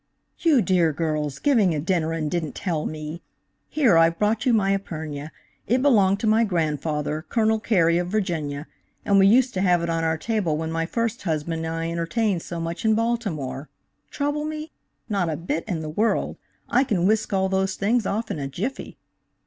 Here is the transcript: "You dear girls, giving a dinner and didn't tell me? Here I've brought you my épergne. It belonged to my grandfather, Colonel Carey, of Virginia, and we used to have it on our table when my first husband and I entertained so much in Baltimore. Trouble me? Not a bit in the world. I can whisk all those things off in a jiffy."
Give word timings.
"You 0.39 0.63
dear 0.63 0.91
girls, 0.93 1.37
giving 1.37 1.75
a 1.75 1.79
dinner 1.79 2.11
and 2.11 2.31
didn't 2.31 2.55
tell 2.55 2.87
me? 2.87 3.21
Here 3.69 3.97
I've 3.97 4.17
brought 4.17 4.47
you 4.47 4.51
my 4.51 4.75
épergne. 4.75 5.29
It 5.67 5.83
belonged 5.83 6.19
to 6.21 6.25
my 6.25 6.43
grandfather, 6.43 7.21
Colonel 7.29 7.59
Carey, 7.59 7.99
of 7.99 8.07
Virginia, 8.07 8.65
and 9.05 9.19
we 9.19 9.27
used 9.27 9.53
to 9.53 9.61
have 9.61 9.83
it 9.83 9.91
on 9.91 10.03
our 10.03 10.17
table 10.17 10.57
when 10.57 10.71
my 10.71 10.87
first 10.87 11.21
husband 11.21 11.67
and 11.67 11.75
I 11.75 11.91
entertained 11.91 12.41
so 12.41 12.59
much 12.59 12.83
in 12.83 12.95
Baltimore. 12.95 13.69
Trouble 14.09 14.43
me? 14.43 14.71
Not 15.07 15.29
a 15.29 15.37
bit 15.37 15.63
in 15.67 15.81
the 15.83 15.87
world. 15.89 16.35
I 16.67 16.83
can 16.83 17.05
whisk 17.05 17.31
all 17.31 17.47
those 17.47 17.75
things 17.75 18.07
off 18.07 18.31
in 18.31 18.39
a 18.39 18.47
jiffy." 18.47 18.97